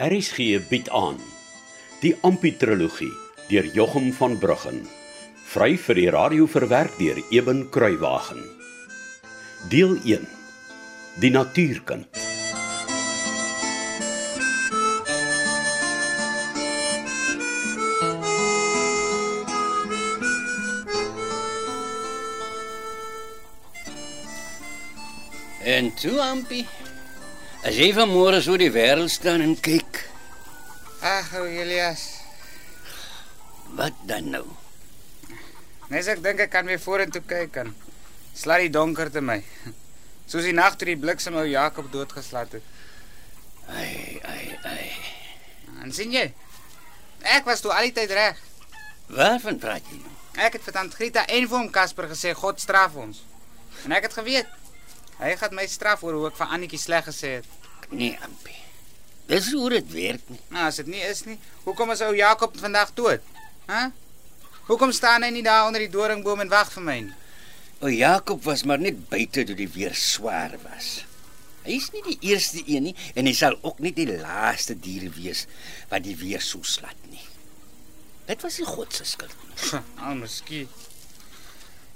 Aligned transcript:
RSG 0.00 0.62
bied 0.70 0.86
aan 0.96 1.18
die 2.00 2.14
Amputrologie 2.24 3.12
deur 3.50 3.66
Jochum 3.76 4.06
van 4.16 4.38
Bruggen 4.40 4.78
vry 5.52 5.74
vir 5.76 5.98
die 5.98 6.06
radio 6.14 6.46
verwerk 6.48 6.94
deur 6.96 7.20
Eben 7.28 7.66
Kruiwagen. 7.68 8.40
Deel 9.68 9.98
1 10.08 10.24
die 11.20 11.30
natuurkind. 11.30 12.08
En 25.60 25.92
toe, 26.00 26.16
Ampie, 26.24 26.64
as 27.68 27.76
jy 27.76 27.92
vanmôre 27.92 28.40
so 28.40 28.56
die 28.56 28.72
wêreld 28.72 29.12
staan 29.12 29.44
en 29.44 29.58
kyk, 29.60 29.89
Ag, 31.40 31.46
ou 31.46 31.52
Elias. 31.56 32.20
wat 33.72 33.92
dan 34.04 34.28
nou? 34.28 34.44
Nes 35.88 36.08
ek 36.12 36.20
dink 36.20 36.42
ek 36.44 36.50
kan 36.52 36.68
weer 36.68 36.80
vorentoe 36.82 37.22
kyk 37.24 37.56
en 37.62 37.70
slat 38.36 38.60
die 38.66 38.72
donker 38.74 39.08
te 39.08 39.22
my. 39.24 39.38
Soos 40.28 40.44
die 40.44 40.52
nag 40.52 40.76
toe 40.76 40.90
die 40.90 40.98
bliksem 41.00 41.38
ou 41.40 41.46
Jakob 41.48 41.88
doodgeslat 41.94 42.58
het. 42.58 42.66
Ai, 43.72 44.20
ai, 44.28 44.58
ai. 44.68 44.92
En 45.80 45.96
sien 45.96 46.12
jy? 46.12 46.26
Ek 47.24 47.48
was 47.48 47.64
toe 47.64 47.72
al 47.72 47.88
die 47.88 47.96
tyd 47.96 48.12
reg. 48.12 48.36
Waarvan 49.08 49.56
praat 49.62 49.88
jy 49.88 49.96
nou? 50.02 50.12
Ek 50.44 50.58
het 50.58 50.66
vir 50.68 50.76
tant 50.76 50.94
Grieta 50.94 51.24
en 51.24 51.48
vir 51.48 51.56
hom 51.56 51.72
Casper 51.72 52.10
gesê 52.12 52.36
God 52.36 52.60
straf 52.60 53.00
ons. 53.00 53.24
En 53.86 53.96
ek 53.96 54.10
het 54.10 54.20
geweet. 54.20 54.52
Hy 55.22 55.36
gaan 55.40 55.56
my 55.56 55.64
straf 55.72 56.04
oor 56.04 56.20
hoe 56.20 56.28
ek 56.34 56.42
vir 56.42 56.52
Annetjie 56.58 56.84
sleg 56.84 57.08
gesê 57.08 57.38
het. 57.40 57.48
Nee, 57.88 58.18
Ampie. 58.28 58.60
Dis 59.30 59.52
hoe 59.54 59.68
dit 59.70 59.92
werk 59.94 60.26
nie. 60.32 60.40
Nou, 60.50 60.66
as 60.66 60.80
dit 60.80 60.88
nie 60.90 61.02
is 61.06 61.22
nie, 61.28 61.36
hoekom 61.66 61.92
is 61.94 62.02
ou 62.02 62.10
Jakob 62.18 62.56
vandag 62.58 62.90
dood? 62.98 63.22
Hæ? 63.70 63.90
Hoekom 64.66 64.90
staan 64.94 65.22
hy 65.26 65.30
nie 65.34 65.44
daar 65.46 65.68
onder 65.68 65.82
die 65.84 65.92
doringboom 65.92 66.42
en 66.44 66.50
wag 66.50 66.72
vir 66.74 66.84
my 66.86 66.96
nie? 67.04 67.14
O 67.80 67.88
Jakob 67.88 68.42
was 68.44 68.66
maar 68.68 68.82
net 68.82 68.98
buite 69.08 69.44
toe 69.46 69.56
die 69.56 69.70
weer 69.70 69.94
swaar 69.96 70.56
was. 70.66 71.04
Hy 71.64 71.76
is 71.78 71.86
nie 71.94 72.02
die 72.08 72.18
eerste 72.32 72.60
een 72.66 72.88
nie 72.88 72.96
en 73.14 73.28
hy 73.28 73.34
sal 73.36 73.56
ook 73.62 73.78
nie 73.84 73.92
die 73.96 74.08
laaste 74.10 74.74
dier 74.74 75.06
wees 75.14 75.46
wat 75.92 76.04
die 76.04 76.16
weer 76.18 76.42
so 76.44 76.66
slat 76.66 76.98
nie. 77.12 77.22
Dit 78.28 78.42
was 78.44 78.58
nie 78.60 78.68
God 78.68 78.94
se 78.94 79.06
skuld. 79.08 79.34
Al 80.02 80.18
miskien. 80.22 80.68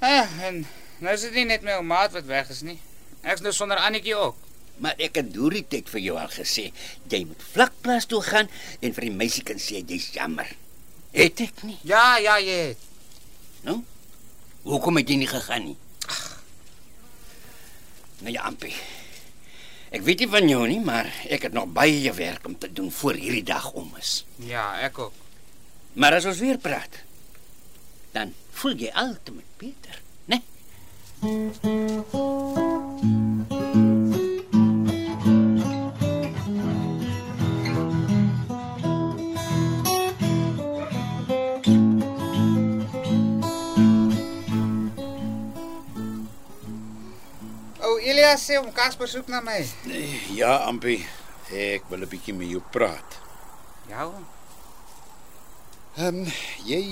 Ah, 0.04 0.30
en 0.46 0.64
nou 1.02 1.14
is 1.14 1.26
dit 1.26 1.36
nie 1.40 1.46
net 1.50 1.66
my 1.66 1.78
ou 1.78 1.84
maat 1.86 2.14
wat 2.14 2.26
weg 2.30 2.50
is 2.54 2.62
nie. 2.66 2.78
Ek's 3.24 3.42
nou 3.44 3.52
sonder 3.56 3.80
Annetjie 3.80 4.16
ook. 4.18 4.38
Maar 4.82 4.98
ek 4.98 5.20
het 5.20 5.30
tyd 5.70 5.88
vir 5.88 6.00
jou 6.00 6.16
al 6.18 6.30
gesê, 6.34 6.72
jy 7.08 7.24
moet 7.28 7.42
vlakplaas 7.52 8.06
toe 8.10 8.22
gaan 8.22 8.48
en 8.80 8.94
vir 8.94 9.08
die 9.08 9.14
meisie 9.14 9.44
kan 9.46 9.58
sê 9.58 9.84
jy's 9.86 10.10
jammer. 10.14 10.48
Het 11.14 11.40
ek 11.40 11.62
nie? 11.62 11.78
Ja, 11.82 12.18
ja, 12.18 12.38
jy 12.42 12.58
het. 12.74 12.78
Nou? 13.62 13.82
Hoekom 14.64 14.96
het 14.98 15.08
jy 15.08 15.16
nie 15.20 15.30
gegaan 15.30 15.64
nie? 15.70 15.76
Nou 18.24 18.32
ja, 18.32 18.42
Ampie. 18.48 18.74
Ek 19.94 20.02
weet 20.02 20.24
nie 20.24 20.30
van 20.32 20.48
jou 20.48 20.62
nie, 20.66 20.80
maar 20.82 21.06
ek 21.30 21.46
het 21.46 21.54
nog 21.54 21.70
baie 21.76 22.12
werk 22.16 22.46
om 22.48 22.58
te 22.58 22.72
doen 22.72 22.90
voor 22.90 23.14
hierdie 23.20 23.44
dag 23.46 23.70
om 23.78 23.92
is. 24.00 24.24
Ja, 24.42 24.72
ek 24.82 24.98
ook. 24.98 25.12
Maar 25.94 26.18
as 26.18 26.26
ons 26.26 26.42
weer 26.42 26.58
praat, 26.58 26.98
dan 28.16 28.34
voel 28.58 28.74
jy 28.80 28.90
altyd 28.90 29.44
beter, 29.60 30.02
né? 30.26 30.42
Ou 47.94 48.00
Elias 48.02 48.42
sê 48.42 48.56
om 48.58 48.72
Casper 48.74 49.06
soek 49.06 49.28
na 49.30 49.38
my. 49.44 49.60
Ja, 50.34 50.64
Ampie, 50.66 51.04
ek 51.54 51.84
wil 51.86 52.02
'n 52.02 52.10
bietjie 52.10 52.34
met 52.34 52.50
jou 52.50 52.62
praat. 52.74 53.18
Ja. 53.86 54.10
Ehm 55.94 56.24
um, 56.24 56.32
jy 56.66 56.82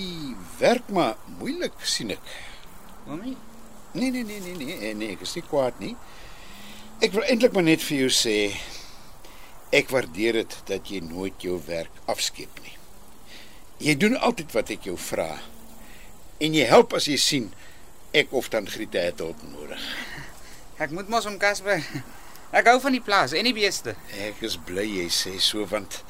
werk 0.61 0.87
maar 0.95 1.17
moeilik 1.41 1.75
sien 1.83 2.15
ek. 2.15 2.23
Oomie. 3.09 3.35
Nee 3.99 4.11
nee 4.15 4.23
nee 4.23 4.39
nee 4.39 4.55
nee, 4.55 4.95
nee, 4.95 5.11
ek 5.17 5.27
is 5.27 5.35
nie 5.35 5.43
kwaad 5.43 5.83
nie. 5.83 5.97
Ek 7.03 7.11
wil 7.19 7.27
eintlik 7.27 7.53
maar 7.53 7.67
net 7.67 7.83
vir 7.83 8.05
jou 8.05 8.11
sê 8.15 8.55
ek 9.75 9.91
waardeer 9.91 10.39
dit 10.45 10.59
dat 10.71 10.87
jy 10.87 11.03
nooit 11.03 11.35
jou 11.43 11.59
werk 11.67 11.99
afskeep 12.07 12.63
nie. 12.63 12.79
Jy 13.83 13.99
doen 13.99 14.15
altyd 14.17 14.55
wat 14.55 14.71
ek 14.71 14.87
jou 14.87 14.95
vra. 15.11 15.43
En 16.39 16.55
jy 16.55 16.71
help 16.71 16.95
as 16.95 17.11
jy 17.11 17.19
sien 17.19 17.51
ek 18.15 18.31
of 18.31 18.55
dan 18.55 18.71
Griete 18.71 19.03
het 19.03 19.19
hulp 19.19 19.43
nodig. 19.43 19.83
Ek 20.81 20.91
moet 20.91 21.09
mos 21.09 21.27
om 21.29 21.37
Casper. 21.41 21.83
Ek 22.53 22.69
hou 22.69 22.79
van 22.85 22.93
die 22.93 23.03
plaas 23.05 23.33
en 23.37 23.47
die 23.49 23.55
beeste. 23.57 23.95
Ek 24.27 24.41
is 24.45 24.59
bly 24.61 24.85
jy 24.85 25.09
sê 25.13 25.39
so 25.41 25.65
want 25.69 26.03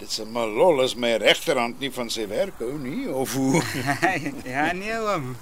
dit 0.00 0.08
is 0.08 0.20
maar 0.32 0.50
lol 0.50 0.82
as 0.84 0.96
my 0.98 1.14
regterhand 1.20 1.80
nie 1.80 1.90
van 1.94 2.08
sy 2.12 2.24
werk 2.28 2.58
hou 2.60 2.74
nie 2.80 3.04
of 3.08 3.34
hoe. 3.36 3.60
ja, 4.54 4.70
nee 4.76 4.96
oom. 4.96 5.34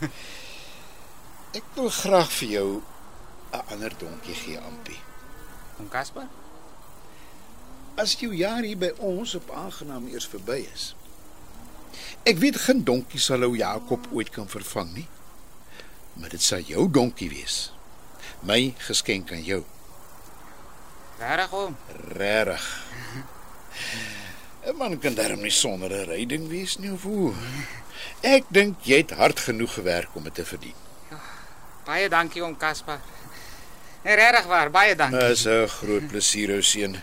Ek 1.55 1.67
wil 1.77 1.91
graag 1.95 2.31
vir 2.41 2.49
jou 2.57 2.69
'n 3.53 3.63
ander 3.75 3.93
donkie 3.99 4.35
gee, 4.35 4.59
Ampie. 4.59 4.99
Om 5.79 5.89
Casper? 5.89 6.27
As 7.95 8.17
jou 8.21 8.33
jaar 8.35 8.63
hier 8.65 8.79
by 8.79 8.93
ons 8.99 9.35
op 9.35 9.51
aangenaam 9.51 10.09
eers 10.09 10.27
verby 10.27 10.65
is. 10.73 10.95
Ek 12.25 12.39
weet 12.39 12.57
geen 12.57 12.85
donkie 12.85 13.21
sal 13.21 13.45
ou 13.45 13.55
Jakob 13.57 14.09
ooit 14.13 14.31
kan 14.31 14.49
vervang 14.49 14.95
nie. 14.95 15.09
Maar 16.17 16.33
dit 16.33 16.43
sal 16.43 16.65
jou 16.65 16.89
donkie 16.91 17.29
wees. 17.29 17.73
My 18.41 18.75
geskenk 18.79 19.33
aan 19.33 19.45
jou. 19.45 19.65
Regtig 21.19 21.53
oom. 21.53 21.77
Regtig. 22.17 22.85
'n 24.67 24.77
Man 24.77 24.99
kan 24.99 25.15
darm 25.15 25.41
nie 25.43 25.51
sonder 25.51 25.91
'n 25.91 26.07
ryding 26.09 26.49
wees 26.49 26.77
nie 26.79 26.93
of 26.93 27.03
hoe. 27.03 27.35
Ek 28.23 28.45
dink 28.49 28.85
jy 28.87 28.97
het 29.03 29.11
hard 29.11 29.41
genoeg 29.41 29.75
gewerk 29.75 30.15
om 30.15 30.25
dit 30.25 30.35
te 30.35 30.45
verdien. 30.45 30.79
Baie 31.85 32.09
dankie 32.09 32.43
oom 32.43 32.57
Casper. 32.57 33.01
Nee, 34.05 34.15
regtig 34.15 34.47
waar, 34.47 34.71
baie 34.71 34.95
dankie. 34.95 35.19
Dis 35.19 35.47
'n 35.47 35.67
groot 35.69 36.07
plesier, 36.07 36.51
ou 36.55 36.63
seun. 36.63 37.03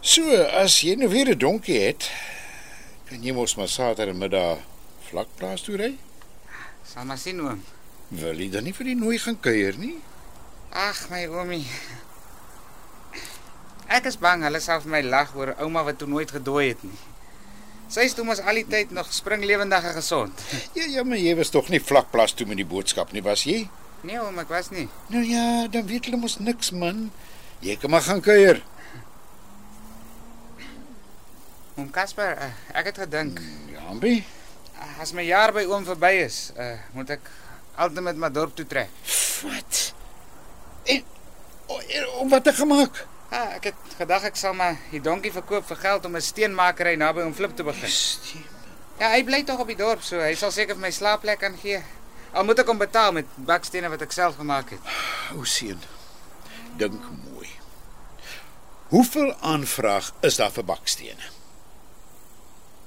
So, 0.00 0.42
as 0.42 0.80
jy 0.80 0.94
nou 0.94 1.08
weer 1.08 1.28
'n 1.30 1.38
donkie 1.38 1.80
het, 1.80 2.10
kan 3.08 3.22
jy 3.22 3.32
mos 3.32 3.54
maar 3.54 3.68
Saterdagmiddag 3.68 4.58
vlakplaas 5.08 5.62
toe 5.62 5.76
ry? 5.76 5.98
Sal 6.84 7.04
maar 7.04 7.18
sien 7.18 7.40
oom. 7.40 7.64
Wil 8.10 8.42
jy 8.42 8.50
dan 8.52 8.66
nie 8.68 8.74
vir 8.76 8.90
die 8.92 8.98
nooi 8.98 9.18
gaan 9.22 9.38
kuier 9.40 9.78
nie? 9.80 9.96
Ag 10.74 11.06
my 11.10 11.24
oomie. 11.30 11.64
Ek 13.88 14.08
is 14.10 14.18
bang 14.20 14.42
hulle 14.44 14.60
sal 14.60 14.82
vir 14.82 14.92
my 14.96 15.02
lag 15.06 15.34
oor 15.38 15.54
ouma 15.62 15.84
wat 15.86 16.00
toe 16.00 16.08
nooit 16.10 16.30
gedooi 16.34 16.68
het 16.72 16.82
nie. 16.84 16.98
Sy 17.94 18.06
is 18.08 18.14
toe 18.16 18.24
mos 18.26 18.40
al 18.40 18.58
die 18.58 18.66
tyd 18.66 18.90
nog 18.96 19.10
springlewendig 19.12 19.84
en 19.86 19.94
gesond. 19.94 20.44
Ja, 20.74 20.86
ja, 20.88 21.04
maar 21.06 21.20
jy 21.20 21.34
was 21.38 21.52
tog 21.54 21.68
nie 21.70 21.82
vlakplaas 21.82 22.34
toe 22.34 22.46
met 22.48 22.58
die 22.58 22.66
boodskap 22.68 23.12
nie, 23.12 23.22
was 23.22 23.44
jy? 23.46 23.68
Nee 24.04 24.18
oom, 24.20 24.38
ek 24.42 24.50
was 24.52 24.70
nie. 24.74 24.88
Nou 25.12 25.22
ja, 25.24 25.66
dan 25.72 25.86
weet 25.88 26.08
hulle 26.08 26.20
mos 26.20 26.38
niks 26.40 26.72
man. 26.76 27.06
Jy 27.64 27.76
kan 27.80 27.92
maar 27.92 28.04
gaan 28.04 28.20
kuier. 28.24 28.60
Oom 31.78 31.88
Casper, 31.94 32.36
uh, 32.38 32.50
ek 32.78 32.90
het 32.92 32.98
gedink 33.04 33.40
Jambie, 33.72 34.20
uh, 34.76 34.90
as 35.02 35.14
my 35.16 35.24
jaar 35.26 35.50
by 35.56 35.64
oom 35.66 35.86
verby 35.86 36.12
is, 36.22 36.52
uh, 36.54 36.76
moet 36.94 37.14
ek 37.16 37.30
altyd 37.76 38.02
met 38.02 38.16
my 38.16 38.30
dorp 38.30 38.54
toe 38.56 38.66
trek. 38.66 38.90
wat? 39.42 39.92
En 40.84 41.02
o, 41.66 41.78
en, 41.78 42.08
om 42.08 42.28
wat 42.28 42.44
te 42.44 42.52
gemaak? 42.52 43.06
Ah, 43.34 43.56
ek 43.56 43.70
het 43.72 43.96
gedag 43.98 44.28
ek 44.30 44.36
sal 44.38 44.54
maar 44.54 44.76
die 44.92 45.00
donkie 45.02 45.32
verkoop 45.32 45.66
vir 45.66 45.76
geld 45.76 46.04
om 46.04 46.16
'n 46.16 46.22
steenmakery 46.22 46.94
naby 46.94 47.24
oom 47.24 47.34
Flip 47.34 47.56
te 47.56 47.64
begin. 47.64 47.90
Ja, 48.98 49.10
hy 49.10 49.24
bly 49.24 49.42
tog 49.42 49.58
op 49.58 49.66
die 49.66 49.76
dorp, 49.76 50.02
so 50.02 50.20
hy 50.20 50.34
sal 50.34 50.52
seker 50.54 50.74
vir 50.74 50.86
my 50.86 50.90
slaapplek 50.90 51.40
kan 51.40 51.56
gee. 51.58 51.82
Al 52.32 52.44
moet 52.44 52.58
ek 52.58 52.66
hom 52.66 52.78
betaal 52.78 53.12
met 53.12 53.26
bakstene 53.36 53.88
wat 53.88 54.02
ek 54.02 54.12
self 54.12 54.36
gemaak 54.36 54.70
het. 54.70 54.80
O 55.34 55.44
seun. 55.44 55.80
Dink 56.76 57.02
mooi. 57.32 57.50
Hoeveel 58.94 59.34
aanvraag 59.40 60.12
is 60.20 60.36
daar 60.36 60.50
vir 60.54 60.64
bakstene? 60.64 61.30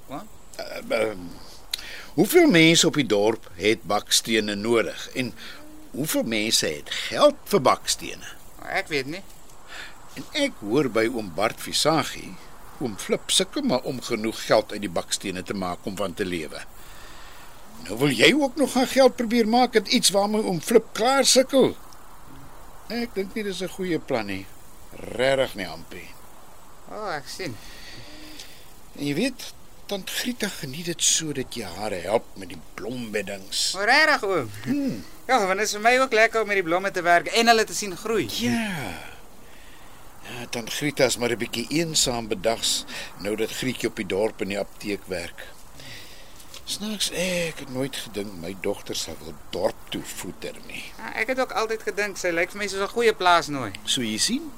Wat? 0.08 0.26
Uh, 0.60 0.80
uh, 0.92 1.16
hoeveel 2.18 2.50
mense 2.50 2.88
op 2.88 2.96
die 2.98 3.06
dorp 3.06 3.46
het 3.62 3.84
bakstene 3.86 4.56
nodig 4.58 5.10
en 5.14 5.32
hoeveel 5.92 6.24
mense 6.26 6.66
het 6.66 6.90
geld 7.10 7.38
vir 7.46 7.62
bakstene? 7.62 8.32
Ek 8.66 8.90
weet 8.90 9.12
nie. 9.14 9.22
En 10.18 10.26
ek 10.48 10.58
hoor 10.66 10.90
by 10.90 11.06
oom 11.14 11.30
Bart 11.38 11.62
Visagie, 11.62 12.32
oom 12.82 12.96
Flip 12.98 13.30
sukkel 13.30 13.66
maar 13.70 13.86
om 13.86 14.02
genoeg 14.02 14.40
geld 14.48 14.74
uit 14.74 14.82
die 14.82 14.94
bakstene 14.94 15.44
te 15.46 15.54
maak 15.54 15.86
om 15.86 15.98
van 16.00 16.18
te 16.18 16.26
lewe. 16.26 16.64
Nou 17.86 18.00
wil 18.02 18.10
jy 18.10 18.32
ook 18.34 18.58
nog 18.58 18.74
gaan 18.74 18.90
geld 18.90 19.16
probeer 19.16 19.48
maak 19.48 19.78
uit 19.78 19.94
iets 19.94 20.10
waarmee 20.16 20.42
oom 20.42 20.62
Flip 20.62 20.90
klaar 20.98 21.26
sukkel. 21.26 21.76
Ek 22.90 23.14
dink 23.14 23.36
nie 23.36 23.44
dis 23.44 23.62
'n 23.62 23.76
goeie 23.78 24.00
plan 24.00 24.26
nie. 24.26 24.46
Regtig 25.14 25.56
nie, 25.56 25.68
Ampie. 25.68 26.10
O, 26.90 26.96
oh, 26.96 27.14
ek 27.14 27.28
sien. 27.28 27.54
En 28.98 29.06
jy 29.06 29.14
weet, 29.14 29.54
tant 29.88 30.10
Grieta 30.10 30.48
geniet 30.52 30.86
dit 30.92 31.04
so 31.04 31.34
dat 31.36 31.56
jy 31.56 31.68
haar 31.78 31.94
help 32.04 32.26
met 32.36 32.50
die 32.52 32.60
blombeddings. 32.76 33.74
Maar 33.74 33.90
regtig 33.90 34.24
oom. 34.28 34.50
Hmm. 34.64 35.04
Ja, 35.28 35.40
want 35.46 35.60
dit 35.60 35.68
is 35.68 35.76
vir 35.76 35.84
my 35.84 35.94
ook 36.00 36.14
lekker 36.14 36.42
om 36.42 36.48
met 36.48 36.60
die 36.60 36.66
blomme 36.68 36.92
te 36.92 37.04
werk 37.04 37.28
en 37.28 37.48
hulle 37.52 37.64
te 37.68 37.76
sien 37.76 37.96
groei. 37.98 38.28
Ja. 38.40 38.72
Ja, 40.28 40.46
tant 40.52 40.74
Grieta 40.74 41.06
is 41.08 41.18
maar 41.18 41.32
'n 41.32 41.40
bietjie 41.40 41.68
eensaam 41.70 42.28
bedags 42.28 42.86
nou 43.24 43.36
dat 43.36 43.52
Grietjie 43.52 43.90
op 43.90 43.96
die 43.96 44.06
dorp 44.06 44.42
in 44.42 44.48
die 44.48 44.60
apteek 44.60 45.08
werk. 45.08 45.48
Snaaks, 46.66 47.12
ek 47.12 47.60
het 47.60 47.70
nooit 47.72 47.96
gedink 47.96 48.34
my 48.42 48.56
dogter 48.62 48.96
sal 48.96 49.16
wil 49.24 49.34
dorp 49.50 49.76
toe 49.90 50.02
voeter 50.04 50.54
nie. 50.68 50.84
Ja, 50.98 51.14
ek 51.14 51.28
het 51.28 51.40
ook 51.40 51.52
altyd 51.52 51.84
gedink 51.84 52.18
sy 52.18 52.34
lyk 52.36 52.52
vir 52.52 52.60
my 52.60 52.68
soos 52.68 52.84
'n 52.84 52.94
goeie 52.94 53.14
plaasnooi. 53.14 53.72
So 53.86 54.02
jy 54.02 54.18
sien, 54.18 54.52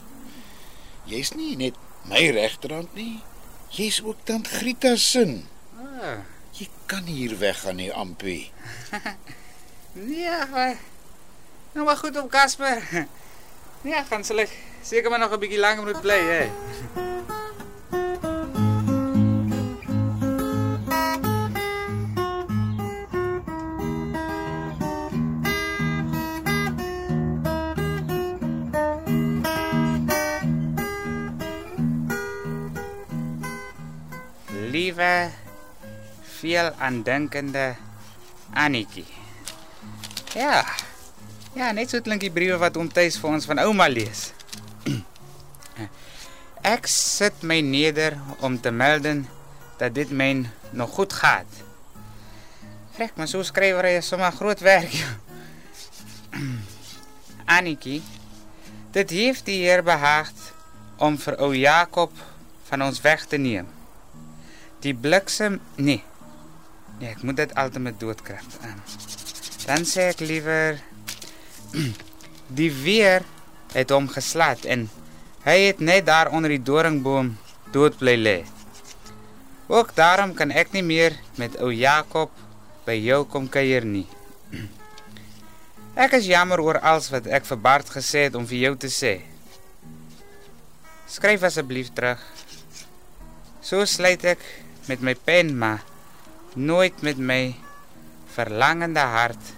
jy's 1.05 1.33
nie 1.35 1.55
net 1.55 1.75
my 2.05 2.29
regterhand 2.29 2.95
nie. 2.95 3.21
Jy's 3.69 4.01
ook 4.03 4.17
tant 4.23 4.47
Grieta 4.47 4.95
se 4.95 5.09
sin. 5.09 5.47
Ah. 5.77 6.19
Jy 6.51 6.67
kan 6.85 7.03
hier 7.03 7.37
weggaan 7.37 7.75
nie, 7.75 7.93
Ampie. 7.93 8.51
Nee, 9.93 10.29
maar 10.51 10.77
Nou 11.71 11.85
maar 11.85 11.97
goed 11.97 12.21
om 12.21 12.29
Casper. 12.29 12.83
Ja, 13.81 14.03
gaan 14.03 14.23
seker 14.81 15.09
maar 15.09 15.19
nog 15.19 15.31
'n 15.31 15.39
bietjie 15.39 15.59
langer 15.59 15.83
moet 15.83 16.01
bly, 16.01 16.19
hè. 16.19 16.49
Liewe 34.79 35.29
veel 36.39 36.71
aandenkende 36.77 37.75
Annetjie. 38.53 39.05
Ja. 40.33 40.63
Ja, 41.53 41.71
net 41.75 41.91
so 41.91 41.99
klink 42.05 42.23
die 42.23 42.31
briewe 42.31 42.55
wat 42.61 42.77
oom 42.79 42.87
Tuis 42.87 43.17
vir 43.19 43.33
ons 43.33 43.47
van 43.49 43.59
ouma 43.59 43.89
lees. 43.91 44.29
Ek 46.73 46.87
sit 46.87 47.43
my 47.43 47.57
neder 47.65 48.15
om 48.45 48.55
te 48.61 48.71
melden 48.71 49.25
dat 49.81 49.97
dit 49.97 50.13
my 50.15 50.29
nog 50.71 50.93
goed 50.95 51.15
gaat. 51.17 51.59
Frek, 52.95 53.17
maar 53.19 53.27
so 53.27 53.43
skrywer 53.43 53.89
hy 53.89 53.97
sommer 54.05 54.31
groot 54.37 54.63
werk. 54.63 54.95
Annetjie, 57.57 57.99
dit 58.95 59.11
heeft 59.17 59.43
die 59.49 59.59
Heer 59.65 59.83
behaagd 59.83 60.53
om 61.03 61.19
vir 61.19 61.35
ou 61.43 61.51
Jakob 61.57 62.15
van 62.71 62.87
ons 62.87 63.03
weg 63.03 63.27
te 63.27 63.41
neem. 63.41 63.67
Die 64.83 64.93
bliksem, 64.95 65.59
nee. 65.75 66.03
Nee, 66.99 67.09
ek 67.11 67.23
moet 67.27 67.39
dit 67.39 67.55
altyd 67.55 67.83
met 67.83 67.99
doodkrag 67.99 68.45
aan. 68.63 68.79
Dan 69.65 69.83
sê 69.87 70.09
ek 70.13 70.23
liewer 70.23 70.79
die 72.59 72.71
weer 72.71 73.25
het 73.75 73.91
hom 73.91 74.07
geslat 74.11 74.63
en 74.65 74.87
hy 75.43 75.57
het 75.67 75.83
net 75.83 76.07
daar 76.07 76.31
onder 76.35 76.51
die 76.55 76.63
doringboom 76.63 77.33
dood 77.75 77.99
bly 77.99 78.15
lê. 78.19 78.37
Ook 79.69 79.91
daarom 79.95 80.33
kan 80.33 80.51
ek 80.51 80.71
nie 80.73 80.83
meer 80.83 81.15
met 81.37 81.59
ou 81.61 81.69
Jakob 81.75 82.31
by 82.87 82.95
jou 82.97 83.21
kom 83.29 83.51
kuier 83.51 83.85
nie. 83.85 84.07
Ek 85.99 86.15
is 86.15 86.29
jammer 86.31 86.61
oor 86.63 86.79
alles 86.79 87.09
wat 87.11 87.25
ek 87.27 87.43
vir 87.43 87.57
Bart 87.59 87.89
gesê 87.91 88.29
het 88.29 88.35
om 88.39 88.45
vir 88.47 88.61
jou 88.61 88.73
te 88.79 88.87
sê. 88.93 89.17
Skryf 91.11 91.43
asseblief 91.43 91.89
terug. 91.91 92.21
So 93.59 93.83
sluit 93.83 94.23
ek 94.23 94.45
met 94.89 95.01
my 95.05 95.13
pen 95.13 95.57
maar 95.57 95.83
nooit 96.57 97.01
met 97.05 97.17
my 97.17 97.55
verlangende 98.25 98.99
hart 98.99 99.53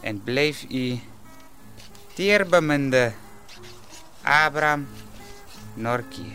en 0.00 0.22
blyf 0.24 0.64
u 0.70 1.00
dierbeminde 2.14 3.12
Abraham 4.22 4.86
Norkie. 5.74 6.32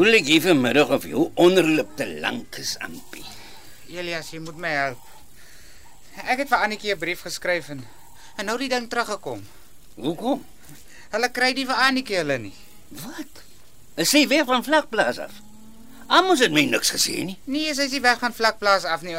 Hoe 0.00 0.08
lyk 0.08 0.30
jy 0.32 0.38
vanmiddag 0.40 0.88
of 0.96 1.02
jou 1.04 1.26
onderlip 1.44 1.90
te 1.98 2.06
lank 2.22 2.56
is, 2.56 2.70
Ampie? 2.80 3.24
Elias, 3.92 4.30
jy 4.32 4.38
moet 4.40 4.56
my 4.56 4.70
help. 4.72 5.02
Ek 6.24 6.40
het 6.40 6.48
vir 6.48 6.62
Annetjie 6.64 6.94
'n 6.94 6.98
brief 6.98 7.20
geskryf 7.26 7.68
en 7.68 7.84
en 8.38 8.46
nou 8.46 8.56
die 8.56 8.68
ding 8.68 8.88
teruggekom. 8.88 9.44
Hoekom? 10.00 10.46
Hulle 11.10 11.28
kry 11.28 11.52
nie 11.52 11.66
vir 11.66 11.74
Annetjie 11.74 12.16
hulle 12.16 12.38
nie. 12.38 12.54
Wat? 12.88 13.42
Is 13.96 14.08
sy 14.08 14.26
weer 14.26 14.46
van 14.46 14.64
vlakplaas 14.64 15.18
af? 15.18 15.32
Amos 16.06 16.40
het 16.40 16.52
my 16.52 16.64
niks 16.64 16.90
gesê 16.90 17.20
nie. 17.24 17.38
Nee, 17.44 17.74
sy 17.74 17.82
is 17.82 17.92
nie 17.92 18.00
weg 18.00 18.18
van 18.18 18.32
vlakplaas 18.32 18.84
af 18.84 19.02
nie. 19.02 19.16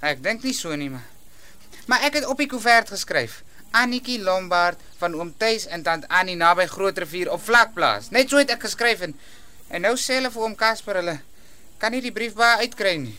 Ek 0.00 0.22
dink 0.22 0.42
nie 0.42 0.54
so 0.54 0.74
nie, 0.74 0.90
maar 0.90 1.06
maar 1.86 2.02
ek 2.02 2.14
het 2.14 2.26
op 2.26 2.38
die 2.38 2.48
koevert 2.48 2.88
geskryf. 2.88 3.44
Annetjie 3.70 4.18
Lombard 4.18 4.80
van 4.98 5.14
oom 5.14 5.34
Tuis 5.36 5.66
en 5.66 5.82
tant 5.82 6.08
Annie 6.08 6.36
naby 6.36 6.66
Groot 6.66 6.98
Rivier 6.98 7.30
op 7.30 7.42
vlakplaas. 7.42 8.10
Net 8.10 8.28
so 8.28 8.36
het 8.36 8.50
ek 8.50 8.60
geskryf 8.60 9.00
en 9.00 9.14
en 9.74 9.82
nou 9.82 9.96
sê 9.98 10.20
hulle 10.20 10.30
vir 10.30 10.44
oom 10.46 10.54
Casper 10.58 11.00
hulle 11.00 11.18
kan 11.82 11.92
nie 11.92 12.02
die 12.04 12.14
brief 12.14 12.36
by 12.38 12.54
uitkry 12.62 12.94
nie. 13.02 13.14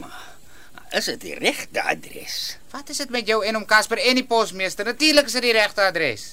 Maar 0.00 0.96
is 0.98 1.08
dit 1.12 1.20
die 1.22 1.36
regte 1.38 1.82
adres? 1.88 2.56
Wat 2.72 2.90
is 2.92 3.00
dit 3.00 3.12
met 3.14 3.28
jou 3.28 3.40
en 3.46 3.56
om 3.60 3.66
Casper 3.68 4.02
en 4.02 4.18
die 4.18 4.26
posmeester? 4.28 4.88
Natuurlik 4.88 5.30
is 5.30 5.36
dit 5.38 5.46
die 5.46 5.54
regte 5.56 5.84
adres. 5.86 6.26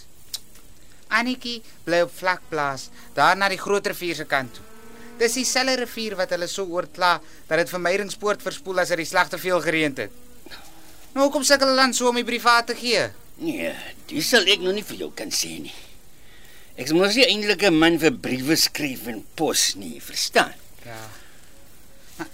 Annetjie 1.09 1.59
bly 1.85 2.01
op 2.05 2.11
vlakplaas, 2.13 2.89
daar 3.15 3.37
na 3.37 3.49
die 3.49 3.61
groot 3.61 3.87
rivier 3.87 4.17
se 4.17 4.25
kant 4.29 4.57
toe. 4.57 4.65
Dis 5.19 5.35
dieselfde 5.35 5.81
rivier 5.81 6.15
wat 6.19 6.31
hulle 6.35 6.47
so 6.47 6.65
oorkla 6.69 7.17
dat 7.47 7.61
dit 7.61 7.71
vermydingspoort 7.73 8.43
verspoel 8.45 8.83
as 8.83 8.93
dit 8.93 9.01
die 9.03 9.09
slag 9.09 9.31
te 9.31 9.39
veel 9.41 9.61
gereën 9.63 9.97
het. 9.97 10.13
Nou 11.15 11.25
hoekom 11.25 11.43
sukkel 11.43 11.71
hulle 11.71 11.87
dan 11.87 11.95
so 11.97 12.11
om 12.11 12.19
die 12.19 12.27
brief 12.27 12.45
aan 12.47 12.65
te 12.69 12.77
gee? 12.77 13.09
Nee, 13.43 13.73
dis 14.11 14.29
sal 14.31 14.47
ek 14.47 14.63
nog 14.63 14.77
nie 14.77 14.85
vir 14.85 15.05
jou 15.05 15.13
kan 15.15 15.31
sê 15.33 15.57
nie. 15.63 15.75
Ek 16.79 16.87
is 16.87 16.95
mos 16.95 17.17
nie 17.17 17.25
eintlik 17.27 17.63
'n 17.67 17.75
man 17.75 17.97
vir 17.99 18.13
briewe 18.15 18.55
skryf 18.55 19.07
en 19.11 19.25
pos 19.35 19.75
nie, 19.75 19.99
verstaan? 19.99 20.53
Ja. 20.85 21.01
Maar 22.17 22.27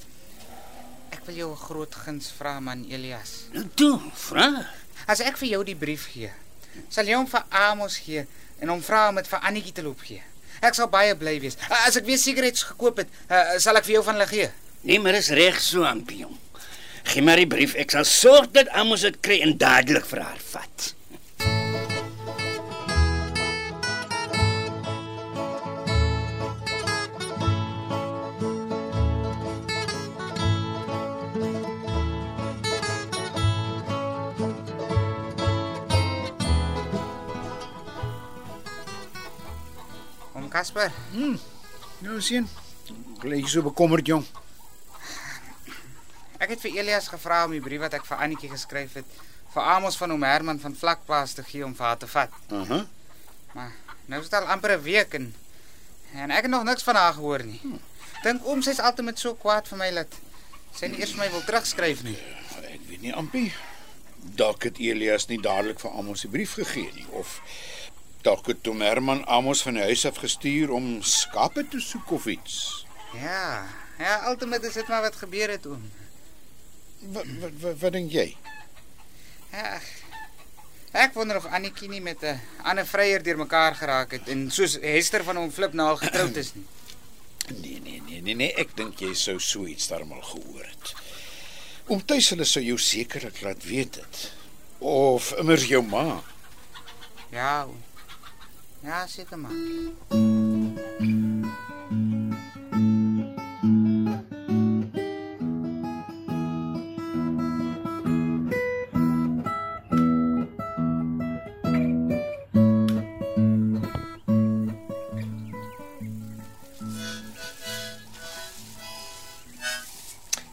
Ek 1.11 1.25
wil 1.25 1.35
jou 1.35 1.51
'n 1.51 1.57
groot 1.57 1.95
guns 1.95 2.29
vra 2.37 2.59
man 2.59 2.85
Elias. 2.85 3.49
Nou 3.53 3.65
toe, 3.73 3.99
vra. 4.13 4.69
As 5.07 5.19
ek 5.19 5.37
vir 5.37 5.49
jou 5.49 5.63
die 5.63 5.75
brief 5.75 6.07
gee, 6.13 6.29
sal 6.89 7.05
jy 7.05 7.15
hom 7.15 7.27
vir 7.27 7.43
Amos 7.49 7.97
gee 7.97 8.27
en 8.61 8.69
hom 8.69 8.81
vra 8.81 9.09
om 9.09 9.15
dit 9.15 9.27
vir 9.27 9.39
Annetjie 9.39 9.73
te 9.73 9.81
loop 9.81 10.01
gee. 10.01 10.21
Ek 10.61 10.73
sal 10.73 10.87
baie 10.87 11.15
bly 11.15 11.39
wees. 11.39 11.57
As 11.69 11.95
ek 11.97 12.05
weer 12.05 12.17
sigarette 12.17 12.65
gekoop 12.65 12.97
het, 12.97 13.07
uh, 13.29 13.57
sal 13.57 13.75
ek 13.77 13.85
vir 13.85 13.93
jou 13.93 14.03
van 14.03 14.15
hulle 14.15 14.27
gee. 14.27 14.49
Nee, 14.81 14.99
maar 14.99 15.15
is 15.15 15.29
reg 15.29 15.59
so, 15.61 15.83
Ampie 15.83 16.19
jong. 16.19 16.37
Gee 17.03 17.21
maar 17.21 17.37
die 17.37 17.47
brief, 17.47 17.75
ek 17.75 17.91
sal 17.91 18.05
sorg 18.05 18.51
dat 18.51 18.69
Amos 18.69 19.01
dit 19.01 19.17
kry 19.21 19.41
en 19.41 19.57
dadelik 19.57 20.05
vir 20.05 20.21
haar 20.21 20.39
vat. 20.53 20.94
Casper, 40.55 40.91
Nou 41.99 42.21
sien. 42.23 42.45
Bly 43.19 43.41
jy 43.41 43.49
so 43.51 43.63
bekommerd 43.65 44.07
jong? 44.07 44.23
ek 46.39 46.53
het 46.53 46.61
vir 46.63 46.77
Elias 46.79 47.09
gevra 47.11 47.41
om 47.47 47.51
die 47.55 47.59
brief 47.63 47.81
wat 47.83 47.95
ek 47.97 48.05
vir 48.07 48.21
Annetjie 48.23 48.49
geskryf 48.53 48.93
het 48.99 49.17
vir 49.51 49.67
Amos 49.73 49.97
van 49.99 50.13
oom 50.13 50.23
Herman 50.23 50.59
van 50.63 50.75
Vlakplaas 50.79 51.33
te 51.35 51.43
gee 51.43 51.65
om 51.65 51.73
vir 51.75 51.85
haar 51.89 51.99
te 51.99 52.07
vat. 52.07 52.31
Aha. 52.55 52.79
Maar 53.55 53.73
nou 54.07 54.21
is 54.21 54.29
dit 54.29 54.37
al 54.39 54.47
amper 54.55 54.77
'n 54.77 54.83
week 54.83 55.13
en 55.19 55.33
en 56.13 56.31
ek 56.31 56.47
het 56.47 56.51
nog 56.51 56.63
niks 56.63 56.83
van 56.87 56.95
haar 56.95 57.13
gehoor 57.19 57.43
nie. 57.43 57.59
Dink 58.23 58.45
oom 58.47 58.61
sy's 58.61 58.79
altyd 58.79 59.05
met 59.05 59.19
so 59.19 59.35
kwaad 59.35 59.67
vir 59.67 59.77
my 59.77 59.91
dat 59.91 60.13
sy 60.71 60.87
nie 60.87 60.99
eers 60.99 61.11
vir 61.11 61.25
my 61.25 61.31
wil 61.31 61.43
terugskryf 61.43 62.03
nie. 62.03 62.17
Ek 62.71 62.79
weet 62.87 63.01
nie 63.01 63.13
Ampie. 63.13 63.51
Dalk 64.35 64.63
het 64.63 64.77
Elias 64.79 65.27
nie 65.27 65.41
dadelik 65.41 65.79
vir 65.79 65.91
Amos 65.91 66.21
die 66.21 66.31
brief 66.31 66.53
gegee 66.53 66.91
nie 66.95 67.07
of 67.11 67.41
dalk 68.25 68.47
het 68.49 68.63
Tom 68.65 68.81
Herman 68.81 69.21
Amos 69.29 69.61
van 69.61 69.77
die 69.77 69.83
huis 69.85 70.05
af 70.09 70.17
gestuur 70.17 70.71
om 70.73 70.97
skape 71.05 71.61
te 71.69 71.79
soek 71.79 72.15
of 72.17 72.25
iets. 72.25 72.55
Ja, 73.13 73.67
ja, 74.01 74.15
altyd 74.25 74.63
is 74.65 74.79
dit 74.79 74.87
maar 74.89 75.05
wat 75.05 75.19
gebeur 75.21 75.53
het 75.53 75.67
oom. 75.69 75.83
Wat 77.13 77.29
wat 77.43 77.59
wat, 77.61 77.77
wat 77.83 77.93
dink 77.93 78.11
jy? 78.11 78.31
Ja. 79.53 79.77
Ek 80.95 81.13
wonder 81.13 81.37
of 81.37 81.45
Annetjie 81.45 81.89
nie 81.91 82.01
met 82.01 82.23
'n 82.23 82.41
ander 82.63 82.87
vryer 82.87 83.23
deurmekaar 83.23 83.75
geraak 83.75 84.11
het 84.11 84.27
en 84.27 84.49
soos 84.51 84.77
Hester 84.81 85.23
van 85.23 85.35
hom 85.35 85.51
flip 85.51 85.79
al 85.79 85.97
getroud 85.97 86.35
is 86.35 86.53
nie. 86.55 86.65
Nee, 87.61 87.79
nee, 87.79 88.01
nee, 88.01 88.21
nee, 88.21 88.35
nee, 88.35 88.53
ek 88.57 88.75
dink 88.75 88.99
jy 88.99 89.13
sou 89.13 89.39
so 89.39 89.65
iets 89.65 89.87
daarmal 89.87 90.21
gehoor 90.21 90.65
het. 90.65 90.95
Oom 91.87 92.05
Tuis 92.05 92.29
hulle 92.29 92.45
sou 92.45 92.63
jou 92.63 92.77
sekerlik 92.77 93.41
laat 93.41 93.63
weet 93.63 93.95
het. 93.95 94.31
Of 94.79 95.31
immers 95.37 95.67
jou 95.69 95.83
ma. 95.83 96.23
Ja. 97.29 97.65
oom. 97.69 97.83
Ja, 98.85 99.07
seker 99.07 99.39
maar. 99.39 99.51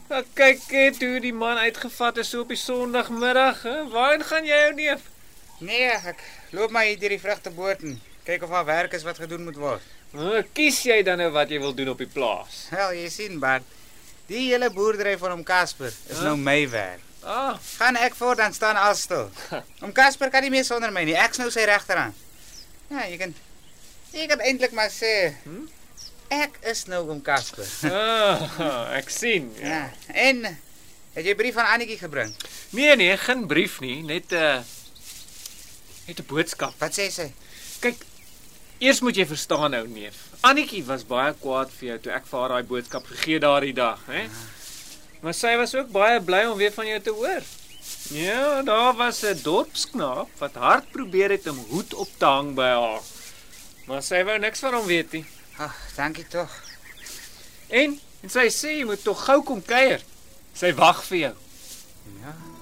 Ja, 0.09 0.21
kyk 0.33 0.61
net 0.71 1.01
hoe 1.01 1.19
die 1.19 1.33
man 1.33 1.57
uitgevat 1.57 2.17
is 2.17 2.29
so 2.29 2.41
op 2.41 2.47
die 2.47 2.57
Sondagmiddag, 2.57 3.61
hè? 3.61 3.87
Waarheen 3.89 4.23
gaan 4.23 4.45
jy 4.45 4.59
ou 4.65 4.73
neef? 4.73 5.05
Nee, 5.61 5.85
ek 5.93 6.25
loop 6.49 6.73
maar 6.73 6.89
hier 6.89 6.97
deur 6.99 7.13
die 7.13 7.21
vrugteboord 7.21 7.85
en 7.85 8.01
kyk 8.25 8.43
of 8.43 8.49
daar 8.49 8.65
werk 8.65 8.93
is 8.93 9.03
wat 9.03 9.17
gedoen 9.19 9.43
moet 9.43 9.55
word. 9.59 9.81
Nou, 10.13 10.41
kies 10.53 10.83
jy 10.85 11.01
dan 11.03 11.17
nou 11.17 11.31
wat 11.33 11.49
jy 11.49 11.59
wil 11.59 11.73
doen 11.73 11.89
op 11.89 11.97
die 11.97 12.07
plaas? 12.07 12.67
Wel, 12.71 12.93
jy 13.03 13.09
sien, 13.09 13.39
Bart, 13.39 13.63
die 14.29 14.49
hele 14.51 14.69
boerdery 14.71 15.17
van 15.17 15.31
hom 15.31 15.43
Casper 15.43 15.87
is 15.91 16.17
Huh? 16.17 16.23
nou 16.23 16.37
my 16.37 16.69
werk. 16.69 17.01
Ah, 17.23 17.55
Gaan 17.77 17.95
ek 17.95 18.15
voor 18.15 18.35
dan 18.35 18.53
staan 18.53 18.75
al 18.75 18.95
stil. 18.95 19.29
Om 19.81 19.91
Casper 19.95 20.29
kan 20.29 20.41
nie 20.43 20.49
meer 20.51 20.63
sonder 20.67 20.91
my 20.91 21.03
nie. 21.07 21.15
Ek's 21.15 21.37
nou 21.39 21.49
sy 21.51 21.63
regterhand. 21.65 22.15
Ja, 22.91 23.05
jy 23.07 23.17
kan 23.17 23.33
jy 24.13 24.27
kan 24.27 24.39
eintlik 24.39 24.71
maar 24.71 24.89
sê 24.91 25.33
Hm? 25.43 25.63
ek 26.29 26.59
is 26.61 26.85
nou 26.85 27.09
om 27.09 27.21
Casper. 27.21 27.65
ah 27.91 28.91
ek 28.97 29.09
sien. 29.09 29.51
Ja. 29.59 29.67
Ja. 29.67 29.91
En 30.13 30.43
het 31.13 31.25
jy 31.25 31.35
brief 31.35 31.53
van 31.55 31.65
Annetjie 31.65 31.97
gebring? 31.97 32.35
Nee 32.69 32.95
nee, 32.95 33.17
geen 33.17 33.47
brief 33.47 33.79
nie, 33.79 34.01
net 34.03 34.31
'n 34.31 34.35
uh, 34.35 34.59
net 36.07 36.19
'n 36.19 36.25
boodskap. 36.27 36.73
Wat 36.79 36.91
sê 36.99 37.07
sy? 37.09 37.31
Kyk, 37.79 38.03
eers 38.83 38.99
moet 39.03 39.17
jy 39.17 39.25
verstaan 39.29 39.71
nou 39.71 39.83
neef. 39.87 40.17
Annetjie 40.43 40.83
was 40.87 41.05
baie 41.07 41.33
kwaad 41.39 41.71
vir 41.77 41.87
jou 41.93 41.97
toe 42.05 42.13
ek 42.17 42.25
vir 42.29 42.39
haar 42.41 42.53
daai 42.55 42.69
boodskap 42.71 43.05
gegee 43.07 43.39
daardie 43.39 43.75
dag, 43.77 44.01
hè? 44.11 44.25
Maar 45.23 45.35
sy 45.37 45.53
was 45.59 45.75
ook 45.75 45.91
baie 45.95 46.19
bly 46.21 46.43
om 46.51 46.57
weer 46.59 46.73
van 46.75 46.89
jou 46.89 46.99
te 47.05 47.13
hoor. 47.15 47.45
Ja, 48.11 48.61
daar 48.61 48.93
was 48.99 49.23
'n 49.23 49.39
dorpsknaap 49.43 50.29
wat 50.39 50.55
hard 50.55 50.91
probeer 50.91 51.29
het 51.31 51.47
om 51.47 51.57
hoed 51.69 51.93
op 51.93 52.09
te 52.17 52.25
hang 52.25 52.53
by 52.55 52.69
haar. 52.75 53.01
Maar 53.87 54.03
sy 54.03 54.23
wou 54.23 54.37
niks 54.39 54.59
van 54.59 54.73
hom 54.73 54.85
weet 54.85 55.11
nie. 55.11 55.25
Ag, 55.57 55.75
dankie 55.95 56.27
tog. 56.27 56.51
En 57.67 57.99
en 58.23 58.29
sy 58.29 58.47
sê 58.49 58.77
jy 58.79 58.85
moet 58.85 59.03
tog 59.03 59.25
gou 59.25 59.43
kom 59.43 59.61
kuier. 59.65 60.01
Sy 60.53 60.73
wag 60.73 61.03
vir 61.03 61.17
jou. 61.17 61.35
Ja. 62.21 62.52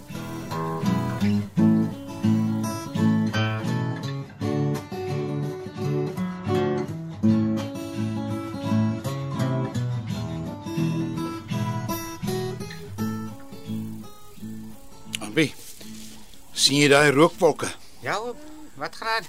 Sien 16.62 16.78
jy 16.78 16.90
daai 16.92 17.10
rookwolke? 17.14 17.70
Ja, 18.06 18.20
oom. 18.22 18.38
wat 18.78 18.96
gaan 18.96 19.08
aan? 19.18 19.28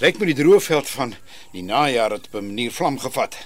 Lyk 0.00 0.18
my 0.18 0.28
die 0.30 0.36
droëveld 0.38 0.88
van 0.90 1.14
die 1.52 1.62
najaar 1.62 2.16
het 2.16 2.26
op 2.30 2.34
'n 2.40 2.46
manier 2.46 2.72
vlam 2.72 2.98
gevat. 2.98 3.36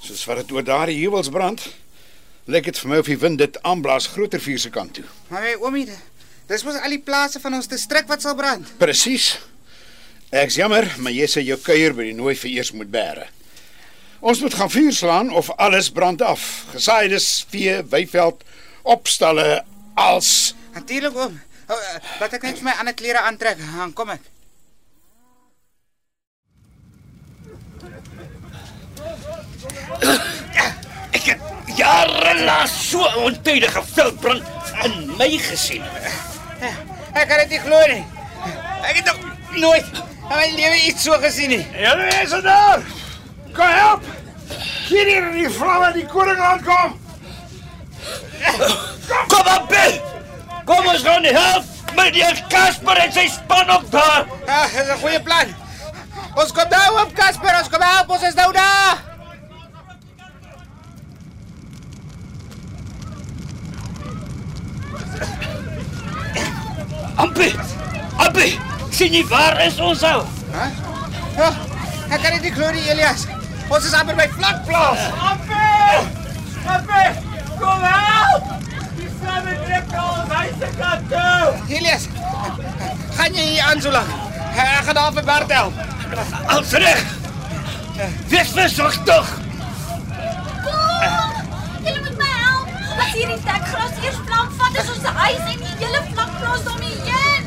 Soos 0.00 0.24
wat 0.24 0.36
dit 0.36 0.52
oor 0.52 0.64
daardie 0.64 1.00
heuwels 1.00 1.28
brand. 1.28 1.68
Lyk 2.44 2.64
dit 2.64 2.78
vir 2.78 2.88
my 2.88 2.98
of 2.98 3.06
die 3.06 3.18
wind 3.18 3.38
dit 3.38 3.62
aanblaas 3.62 4.06
groter 4.06 4.40
vuur 4.40 4.58
se 4.58 4.70
kant 4.70 4.94
toe. 4.94 5.04
Maar 5.28 5.42
my 5.42 5.54
oomie, 5.60 5.88
dis 6.46 6.64
mos 6.64 6.74
al 6.74 6.90
die 6.90 7.02
plase 7.02 7.40
van 7.40 7.54
ons 7.54 7.66
distrik 7.66 8.06
wat 8.06 8.22
sal 8.22 8.34
brand. 8.34 8.78
Presies. 8.78 9.38
Ek's 10.30 10.54
jammer, 10.54 10.94
maar 10.98 11.12
jy 11.12 11.26
sê 11.26 11.40
jou 11.44 11.58
kuier 11.58 11.94
by 11.94 12.02
die 12.02 12.14
nooi 12.14 12.34
vir 12.36 12.50
eers 12.50 12.72
moet 12.72 12.90
bære. 12.90 13.26
Ons 14.20 14.40
moet 14.40 14.54
gaan 14.54 14.70
vuur 14.70 14.92
slaan 14.92 15.30
of 15.30 15.50
alles 15.50 15.90
brand 15.90 16.22
af. 16.22 16.66
Gesaaides 16.72 17.46
vee, 17.48 17.82
weiveld, 17.82 18.44
opstalle, 18.82 19.64
als 19.94 20.54
Natuurlik 20.78 21.16
oom. 21.16 21.40
Oh, 21.68 21.80
laat 22.20 22.32
ek 22.32 22.44
net 22.48 22.60
vir 22.60 22.64
my 22.64 22.74
ander 22.80 22.94
klere 22.96 23.20
aantrek. 23.28 23.58
Dan 23.60 23.92
kom 23.92 24.12
ek. 24.14 24.22
Ek 31.12 31.26
het 31.26 31.40
jare 31.76 32.32
lank 32.46 32.72
so 32.72 33.04
'n 33.04 33.24
ontydige 33.28 33.82
veldbrand 33.94 34.44
in 34.84 35.16
my 35.18 35.30
gesien. 35.38 35.84
Ek 37.12 37.28
kan 37.28 37.38
dit 37.44 37.48
nie 37.48 37.60
glo 37.66 37.80
nie. 37.86 38.04
Ek 38.88 38.96
het 38.96 39.04
nog 39.04 39.18
nooit 39.56 39.86
in 40.30 40.36
my 40.36 40.48
lewe 40.56 40.78
iets 40.88 41.02
so 41.02 41.18
gesien 41.20 41.50
nie. 41.50 41.66
Julle 41.76 42.08
is 42.22 42.32
er 42.32 42.42
daar. 42.42 42.80
Kom 43.52 43.66
help. 43.66 44.02
Hier 44.88 45.06
hier 45.06 45.32
die 45.32 45.50
vlamme 45.50 45.92
die 45.92 46.06
koring 46.06 46.40
aankom. 46.40 47.00
Kom 49.28 49.46
op. 49.56 49.67
Kom 50.68 50.86
ons 50.86 51.02
gaan 51.02 51.24
help. 51.24 51.64
Meneer 51.96 52.44
Casper 52.52 52.96
en 53.02 53.12
sy 53.12 53.26
span 53.32 53.70
op 53.72 53.90
daar. 53.90 54.26
Ah, 54.46 54.68
dis 54.68 54.88
'n 54.92 55.00
goeie 55.00 55.22
plan. 55.22 55.48
Ons 56.34 56.52
kom 56.52 56.68
nou 56.68 57.00
op 57.02 57.14
Casper, 57.14 57.58
ons 57.58 57.68
kom 57.68 57.82
help, 57.82 58.10
ons 58.10 58.22
is 58.22 58.34
nou 58.34 58.52
daar. 58.52 58.96
Ampi. 67.16 67.58
Ampi. 68.16 68.60
Sien 68.90 69.12
jy 69.12 69.26
waar 69.26 69.60
is 69.66 69.80
ons 69.80 70.02
ou? 70.02 70.22
Hæ? 70.52 70.64
Ja, 71.36 71.52
ek 72.10 72.22
kan 72.22 72.32
dit 72.32 72.42
nie 72.42 72.52
glo 72.52 72.70
nie, 72.70 72.90
Elias. 72.90 73.26
Ons 73.68 73.84
is 73.84 73.92
amper 73.92 74.14
by 74.14 74.28
vlakplaas. 74.38 74.98
Appie! 75.30 75.98
Appie! 76.66 77.10
Kom 77.58 77.82
help! 77.82 78.42
Die 78.96 79.10
vlamme 79.20 79.54
trek 79.64 79.66
na 79.66 79.66
ons 79.66 79.66
huis 79.66 79.66
se 79.66 79.66
kant 79.66 79.66
toe. 79.66 79.77
Elias, 81.68 82.06
gaan 83.16 83.34
jy 83.34 83.42
hier 83.42 83.62
aan 83.62 83.80
so 83.80 83.90
lank? 83.90 84.08
Ek 84.58 84.84
gaan 84.84 84.94
daar 84.94 85.12
vir 85.12 85.24
Bart 85.24 85.52
help. 85.52 85.72
Als 86.46 86.70
reg. 86.70 87.04
Wees 88.28 88.48
versigtig. 88.54 89.30
Julle 91.84 92.00
moet 92.00 92.18
my 92.18 92.32
help. 92.32 92.68
As 92.98 93.12
hierdie 93.12 93.38
dekgras 93.44 94.02
eers 94.02 94.20
vlam 94.24 94.50
vat, 94.58 94.80
is 94.82 94.90
ons 94.96 95.08
huis 95.20 95.44
en 95.52 95.62
die 95.62 95.74
hele 95.84 96.02
vlakplaas 96.10 96.66
daarmee 96.66 96.98
heen. 97.04 97.44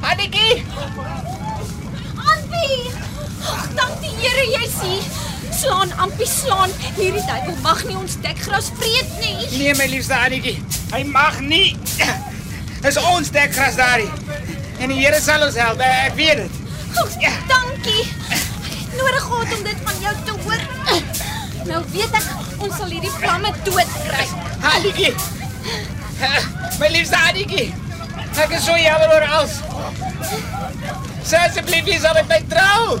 Annetjie, 0.00 0.64
Ampie! 2.32 2.92
Ag, 3.48 3.66
dank 3.74 4.00
die 4.02 4.14
Here 4.18 4.46
jy's 4.56 4.78
hier. 4.82 5.27
Slaan, 5.58 5.92
Ampie, 5.98 6.26
slaan. 6.26 6.70
Hierdie 6.96 7.22
duiwel 7.26 7.56
mag 7.62 7.80
nie 7.88 7.96
ons 7.98 8.14
dekgras 8.22 8.68
vreet 8.78 9.08
nie. 9.18 9.46
nee 9.58 9.74
my 9.74 9.86
liefste 9.90 10.14
Annetjie. 10.14 10.58
Hy 10.92 11.02
mag 11.10 11.40
nie. 11.40 11.76
Dis 12.84 12.98
ons 13.00 13.30
dekgras 13.34 13.74
daarin. 13.78 14.10
En 14.78 14.92
die 14.92 14.98
Here 15.00 15.18
sal 15.20 15.42
ons 15.46 15.58
help. 15.58 15.82
Ek 15.82 16.14
weet 16.18 16.44
dit. 16.44 16.60
Ag, 16.98 17.16
dankie. 17.50 18.04
Ek 18.30 18.70
het 18.70 18.94
nodig 19.00 19.26
gehad 19.26 19.56
om 19.58 19.64
dit 19.66 19.82
van 19.88 19.98
jou 20.06 20.14
te 20.28 20.36
hoor. 20.44 20.62
Nou 21.68 21.82
weet 21.92 22.14
ek 22.20 22.62
ons 22.62 22.78
sal 22.78 22.94
hierdie 22.94 23.12
vlamme 23.18 23.50
doodkry. 23.66 24.28
Annetjie. 24.72 25.12
My 26.78 26.88
liefste 26.94 27.18
Annetjie. 27.18 27.68
Ek 28.38 28.54
is 28.54 28.62
so 28.64 28.78
jammer 28.78 29.10
oor 29.16 29.26
alles. 29.40 29.58
Sê 31.26 31.42
asseblief 31.48 31.90
jy 31.90 31.98
sal 32.06 32.14
met 32.20 32.30
my 32.30 32.38
trou. 32.54 33.00